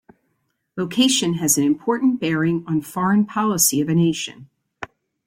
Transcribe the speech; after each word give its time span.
Location 0.77 1.35
has 1.35 1.59
an 1.59 1.63
important 1.63 2.19
bearing 2.19 2.63
on 2.65 2.81
foreign 2.81 3.23
policy 3.23 3.79
of 3.81 3.87
a 3.87 3.93
nation. 3.93 4.49